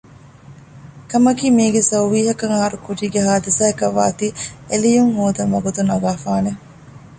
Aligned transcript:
ކަމަކީ 1.11 1.45
މީގެ 1.57 1.81
ސައުވީހަކަށް 1.89 2.53
އަހަރުކުރީގެ 2.55 3.19
ހާދިސާއަކަށް 3.27 3.95
ވާތީ 3.97 4.27
އެލިޔުން 4.69 5.13
ހޯދަން 5.17 5.51
ވަގުތު 5.55 5.81
ނަގާފާނެ 5.89 6.51